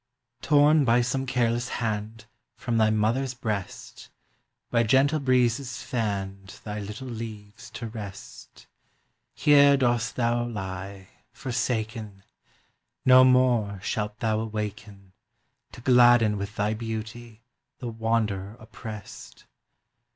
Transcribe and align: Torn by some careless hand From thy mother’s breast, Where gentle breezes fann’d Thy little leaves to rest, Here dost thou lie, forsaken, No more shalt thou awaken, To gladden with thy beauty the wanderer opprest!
Torn 0.41 0.83
by 0.83 1.01
some 1.01 1.27
careless 1.27 1.69
hand 1.69 2.25
From 2.55 2.79
thy 2.79 2.89
mother’s 2.89 3.35
breast, 3.35 4.09
Where 4.71 4.83
gentle 4.83 5.19
breezes 5.19 5.83
fann’d 5.83 6.59
Thy 6.63 6.79
little 6.79 7.07
leaves 7.07 7.69
to 7.69 7.85
rest, 7.85 8.65
Here 9.35 9.77
dost 9.77 10.15
thou 10.15 10.43
lie, 10.47 11.09
forsaken, 11.31 12.23
No 13.05 13.23
more 13.23 13.79
shalt 13.83 14.17
thou 14.21 14.39
awaken, 14.39 15.13
To 15.73 15.81
gladden 15.81 16.35
with 16.35 16.55
thy 16.55 16.73
beauty 16.73 17.43
the 17.77 17.89
wanderer 17.89 18.57
opprest! 18.59 19.45